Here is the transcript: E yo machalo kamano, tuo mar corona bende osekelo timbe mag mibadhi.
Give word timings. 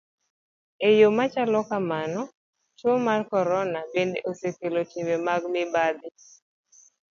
E 0.87 0.89
yo 0.99 1.09
machalo 1.17 1.59
kamano, 1.69 2.21
tuo 2.77 2.93
mar 3.05 3.21
corona 3.31 3.79
bende 3.93 4.19
osekelo 4.31 4.79
timbe 4.91 5.15
mag 5.27 5.41
mibadhi. 5.53 6.09